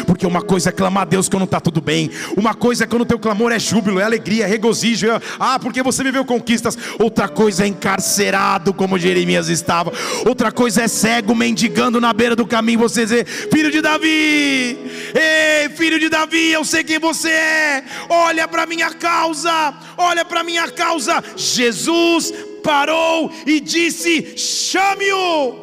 [0.05, 2.09] Porque uma coisa é clamar a Deus quando está tudo bem.
[2.37, 5.07] Uma coisa é quando o teu clamor é júbilo, é alegria, é regozijo.
[5.07, 6.77] É, ah, porque você viveu conquistas.
[6.99, 9.91] Outra coisa é encarcerado, como Jeremias estava.
[10.25, 12.79] Outra coisa é cego, mendigando na beira do caminho.
[12.79, 15.46] Você dizer, filho de Davi, ei,
[15.87, 17.83] filho de Davi, eu sei quem você é.
[18.09, 25.55] Olha para minha causa, olha para minha causa Jesus parou e disse: chame-o,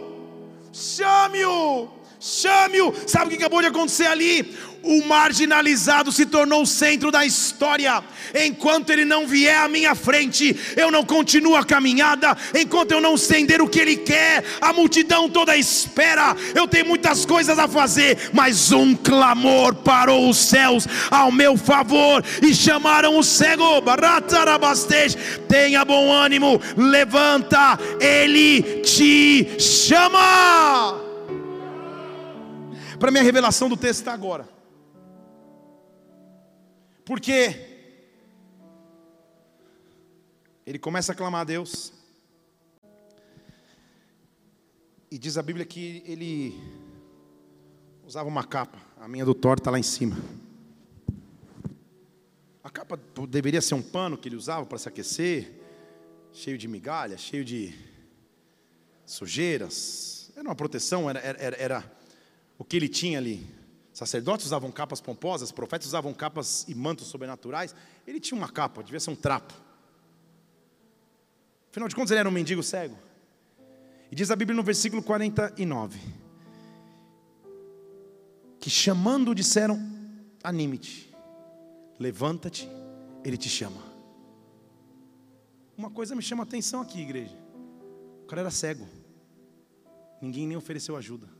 [0.72, 2.94] chame-o, chame-o.
[3.06, 4.56] Sabe o que acabou de acontecer ali?
[4.84, 8.02] O marginalizado se tornou o centro da história.
[8.34, 12.36] Enquanto ele não vier à minha frente, eu não continuo a caminhada.
[12.54, 16.36] Enquanto eu não estender o que ele quer, a multidão toda espera.
[16.54, 22.22] Eu tenho muitas coisas a fazer, mas um clamor parou os céus ao meu favor
[22.42, 23.64] e chamaram o cego.
[25.48, 31.00] Tenha bom ânimo, levanta, ele te chama.
[32.98, 34.53] Para minha revelação do texto está agora.
[37.04, 37.54] Porque
[40.64, 41.92] ele começa a clamar a Deus.
[45.10, 46.58] E diz a Bíblia que ele
[48.06, 48.78] usava uma capa.
[48.98, 50.16] A minha do Thor está lá em cima.
[52.62, 52.98] A capa
[53.28, 55.52] deveria ser um pano que ele usava para se aquecer,
[56.32, 57.74] cheio de migalha, cheio de
[59.04, 60.32] sujeiras.
[60.34, 61.92] Era uma proteção, era, era, era
[62.58, 63.46] o que ele tinha ali.
[63.94, 67.72] Sacerdotes usavam capas pomposas, profetas usavam capas e mantos sobrenaturais.
[68.04, 69.54] Ele tinha uma capa, devia ser um trapo.
[71.70, 72.98] Afinal de contas, ele era um mendigo cego.
[74.10, 76.00] E diz a Bíblia no versículo 49:
[78.58, 79.78] que chamando disseram:
[80.42, 81.14] anime-te,
[81.96, 82.68] levanta-te,
[83.24, 83.80] ele te chama.
[85.78, 87.38] Uma coisa me chama a atenção aqui, igreja.
[88.24, 88.88] O cara era cego,
[90.20, 91.33] ninguém nem ofereceu ajuda.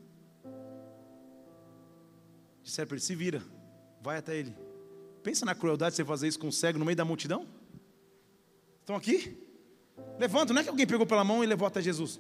[2.65, 3.43] Disseram para ele: se vira,
[4.01, 4.57] vai até ele.
[5.23, 7.47] Pensa na crueldade de você fazer isso com um cego no meio da multidão.
[8.81, 9.39] Estão aqui?
[10.19, 12.19] Levanta, não é que alguém pegou pela mão e levou até Jesus.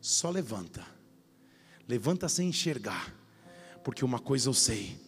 [0.00, 0.84] Só levanta.
[1.88, 3.14] Levanta sem enxergar.
[3.82, 5.00] Porque uma coisa eu sei: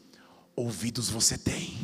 [0.57, 1.77] ouvidos você tem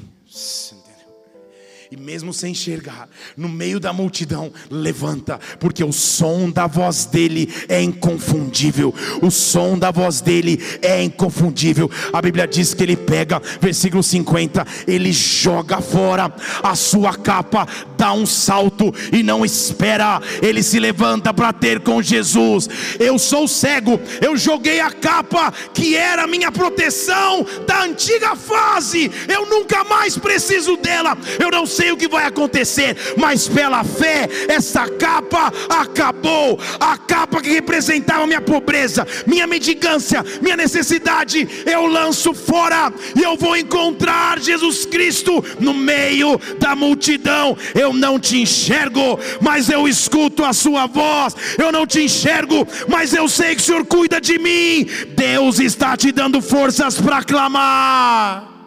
[1.91, 7.51] e mesmo sem enxergar, no meio da multidão, levanta, porque o som da voz dele
[7.67, 8.95] é inconfundível.
[9.23, 11.91] O som da voz dele é inconfundível.
[12.13, 16.31] A Bíblia diz que ele pega, versículo 50, ele joga fora
[16.63, 17.67] a sua capa,
[17.97, 20.21] dá um salto e não espera.
[20.43, 22.69] Ele se levanta para ter com Jesus.
[22.99, 29.11] Eu sou cego, eu joguei a capa que era minha proteção da antiga fase.
[29.27, 31.17] Eu nunca mais preciso dela.
[31.39, 36.59] Eu não sei o que vai acontecer, mas pela fé, essa capa acabou.
[36.81, 43.37] A capa que representava minha pobreza, minha mendigância, minha necessidade, eu lanço fora e eu
[43.37, 47.57] vou encontrar Jesus Cristo no meio da multidão.
[47.77, 51.37] Eu não te enxergo, mas eu escuto a sua voz.
[51.57, 54.89] Eu não te enxergo, mas eu sei que o Senhor cuida de mim.
[55.15, 58.58] Deus está te dando forças para clamar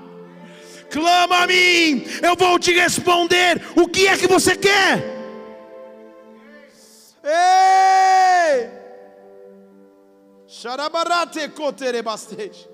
[0.91, 3.61] clama a mim, eu vou te responder.
[3.75, 5.03] O que é que você quer?
[7.23, 8.69] Ei!
[10.47, 12.69] Xarabarate coterebastej.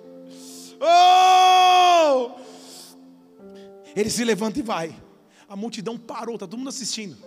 [0.80, 2.32] Oh!
[3.96, 4.96] Ele se levanta e vai.
[5.48, 7.18] A multidão parou, está todo mundo assistindo.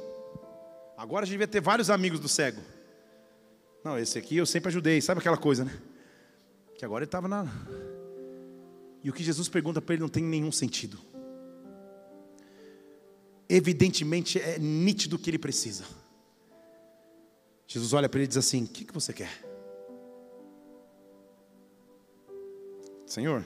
[0.96, 2.60] Agora a gente devia ter vários amigos do cego.
[3.82, 5.72] Não, esse aqui eu sempre ajudei, sabe aquela coisa, né?
[6.76, 7.46] Que agora ele estava na.
[9.02, 10.98] E o que Jesus pergunta para ele não tem nenhum sentido.
[13.48, 15.84] Evidentemente é nítido o que ele precisa.
[17.66, 19.44] Jesus olha para ele e diz assim: O que, que você quer?
[23.06, 23.44] Senhor,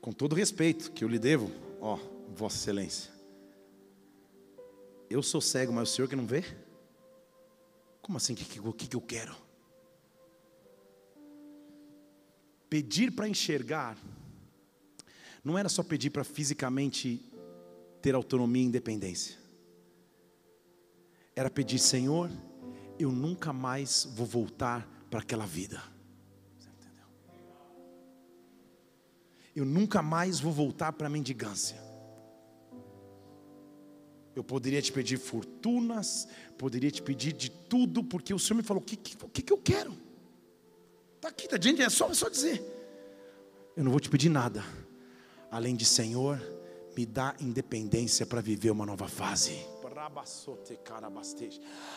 [0.00, 1.98] com todo respeito que eu lhe devo, ó,
[2.34, 3.10] Vossa Excelência,
[5.10, 6.42] eu sou cego, mas o senhor que não vê?
[8.00, 8.32] Como assim?
[8.32, 9.36] O que, que, que eu quero?
[12.72, 13.98] Pedir para enxergar
[15.44, 17.20] não era só pedir para fisicamente
[18.00, 19.36] ter autonomia e independência.
[21.36, 22.30] Era pedir, Senhor,
[22.98, 25.82] eu nunca mais vou voltar para aquela vida.
[29.54, 31.76] eu nunca mais vou voltar para a mendigância.
[34.34, 38.82] Eu poderia te pedir fortunas, poderia te pedir de tudo, porque o Senhor me falou:
[38.82, 39.94] o que, que, que eu quero?
[41.22, 42.60] Está aqui, está diante, é só, é só dizer.
[43.76, 44.64] Eu não vou te pedir nada,
[45.52, 46.36] além de Senhor,
[46.96, 49.64] me dá independência para viver uma nova fase.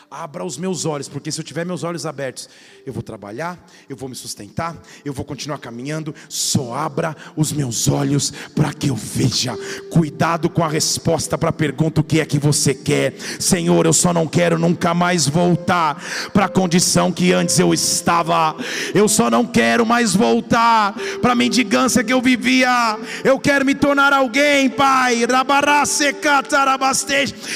[0.08, 2.48] Abra os meus olhos, porque se eu tiver meus olhos abertos,
[2.86, 6.14] eu vou trabalhar, eu vou me sustentar, eu vou continuar caminhando.
[6.28, 9.56] Só abra os meus olhos para que eu veja.
[9.90, 13.18] Cuidado com a resposta para a pergunta: o que é que você quer?
[13.40, 16.00] Senhor, eu só não quero nunca mais voltar
[16.32, 18.54] para a condição que antes eu estava.
[18.94, 23.00] Eu só não quero mais voltar para a mendigância que eu vivia.
[23.24, 25.26] Eu quero me tornar alguém, Pai,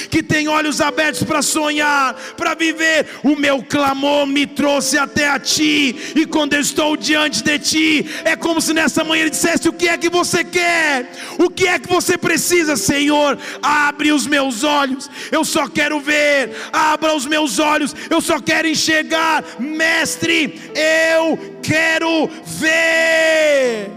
[0.09, 3.05] que tem olhos abertos para sonhar, para viver.
[3.23, 8.09] O meu clamor me trouxe até a ti, e quando eu estou diante de ti,
[8.23, 11.11] é como se nessa manhã ele dissesse: O que é que você quer?
[11.37, 13.37] O que é que você precisa, Senhor?
[13.61, 16.55] Abre os meus olhos, eu só quero ver.
[16.71, 19.43] Abra os meus olhos, eu só quero enxergar.
[19.59, 23.91] Mestre, eu quero ver.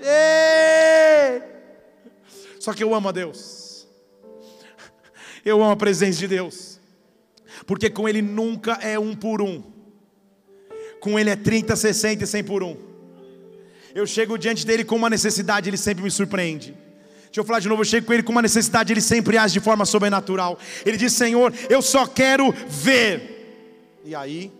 [0.00, 1.57] Ei!
[2.60, 3.86] Só que eu amo a Deus.
[5.44, 6.78] Eu amo a presença de Deus.
[7.66, 9.62] Porque com Ele nunca é um por um.
[11.00, 12.76] Com Ele é 30, 60 e 100 por um.
[13.94, 16.76] Eu chego diante dele com uma necessidade, Ele sempre me surpreende.
[17.24, 19.54] Deixa eu falar de novo, eu chego com Ele com uma necessidade, Ele sempre age
[19.54, 20.58] de forma sobrenatural.
[20.84, 24.00] Ele diz: Senhor, eu só quero ver.
[24.04, 24.52] E aí,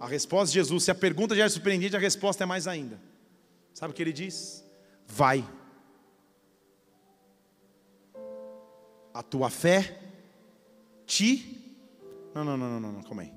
[0.00, 3.00] a resposta de Jesus, se a pergunta já é surpreendente, a resposta é mais ainda.
[3.72, 4.64] Sabe o que ele diz?
[5.06, 5.44] Vai.
[9.18, 10.00] A tua fé
[11.04, 11.74] te.
[12.32, 13.32] Não, não, não, não, não, calma aí.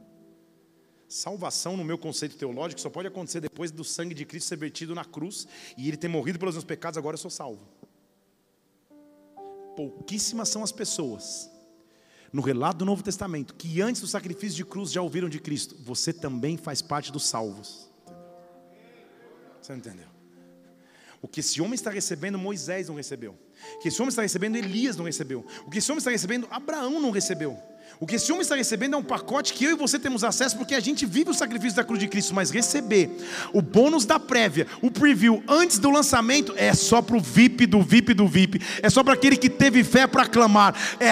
[1.07, 4.93] Salvação, no meu conceito teológico, só pode acontecer depois do sangue de Cristo ser vertido
[4.93, 7.67] na cruz e ele ter morrido pelos meus pecados, agora eu sou salvo.
[9.75, 11.49] Pouquíssimas são as pessoas,
[12.31, 15.75] no relato do Novo Testamento, que antes do sacrifício de cruz já ouviram de Cristo.
[15.79, 17.89] Você também faz parte dos salvos.
[19.59, 20.11] Você não entendeu?
[21.23, 23.35] O que esse homem está recebendo, Moisés não recebeu.
[23.75, 25.45] O que esse homem está recebendo, Elias não recebeu.
[25.65, 27.70] O que esse homem está recebendo, Abraão não recebeu.
[28.01, 30.57] O que esse homem está recebendo é um pacote que eu e você temos acesso
[30.57, 33.15] porque a gente vive o sacrifício da cruz de Cristo, mas receber
[33.53, 37.79] o bônus da prévia, o preview antes do lançamento é só para o VIP do
[37.83, 40.73] VIP do VIP, é só para aquele que teve fé para clamar.
[40.99, 41.11] É,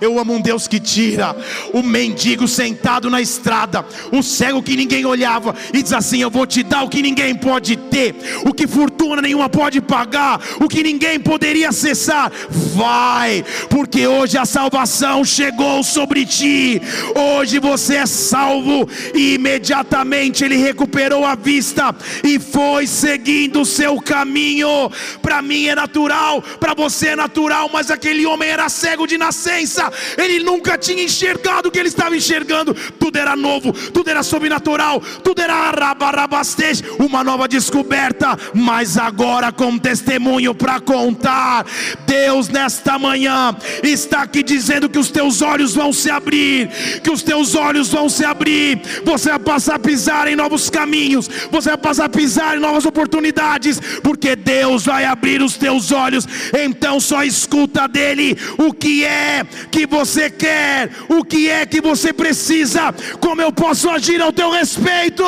[0.00, 1.36] eu amo um Deus que tira
[1.74, 6.46] o mendigo sentado na estrada, o cego que ninguém olhava e diz assim: Eu vou
[6.46, 8.14] te dar o que ninguém pode ter,
[8.46, 12.32] o que fortuna nenhuma pode pagar, o que ninguém poderia acessar.
[12.48, 16.80] Vai, porque hoje a salvação chegou sobre ti.
[17.14, 18.88] Hoje você é salvo.
[19.14, 24.90] E imediatamente ele recuperou a vista e foi seguindo o seu caminho.
[25.20, 29.92] Para mim é natural, para você é natural, mas aquele homem era cego de nascença.
[30.16, 32.74] Ele nunca tinha enxergado o que ele estava enxergando.
[32.98, 38.38] Tudo era novo, tudo era sobrenatural, tudo era arabarabastej, uma nova descoberta.
[38.54, 41.66] Mas agora com testemunho para contar,
[42.06, 46.68] Deus nesta manhã está aqui dizendo que os teus olhos vão se abrir abrir,
[47.02, 51.28] que os teus olhos vão se abrir, você vai passar a pisar em novos caminhos,
[51.50, 56.26] você vai passar a pisar em novas oportunidades, porque Deus vai abrir os teus olhos,
[56.52, 62.12] então só escuta dele o que é que você quer, o que é que você
[62.12, 65.24] precisa, como eu posso agir ao teu respeito.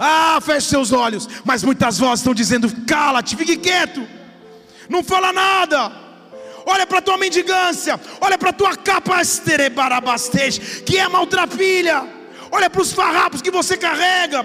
[0.00, 4.06] Ah, feche seus olhos, mas muitas vozes estão dizendo: cala-te, fique quieto,
[4.88, 6.07] não fala nada
[6.68, 9.22] olha para a tua mendigância, olha para a tua capa,
[10.84, 12.17] que é maltrapilha
[12.50, 14.44] olha para os farrapos que você carrega.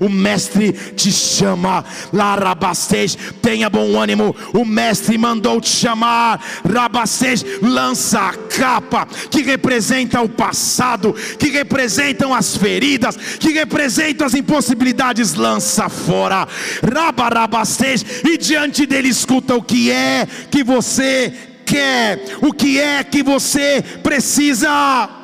[0.00, 4.34] O mestre te chama, Larabastej, tenha bom ânimo.
[4.52, 12.34] O mestre mandou te chamar, Rabastej, lança a capa que representa o passado, que representam
[12.34, 16.46] as feridas, que representam as impossibilidades, lança fora,
[16.82, 21.32] Rabarabastej, e diante dele escuta o que é que você
[21.64, 25.17] quer, o que é que você precisa.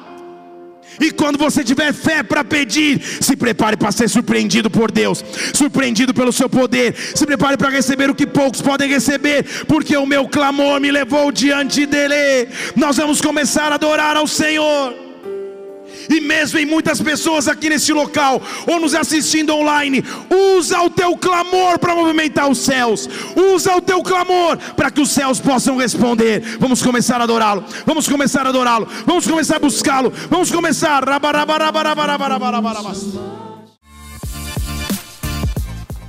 [1.01, 6.15] E quando você tiver fé para pedir, se prepare para ser surpreendido por Deus, surpreendido
[6.15, 6.95] pelo seu poder.
[7.15, 11.33] Se prepare para receber o que poucos podem receber, porque o meu clamor me levou
[11.33, 12.49] diante dele.
[12.77, 15.04] Nós vamos começar a adorar ao Senhor.
[16.09, 20.05] E mesmo em muitas pessoas aqui nesse local, ou nos assistindo online,
[20.57, 23.09] usa o teu clamor para movimentar os céus,
[23.55, 26.57] usa o teu clamor para que os céus possam responder.
[26.59, 31.05] Vamos começar a adorá-lo, vamos começar a adorá-lo, vamos começar a buscá-lo, vamos começar.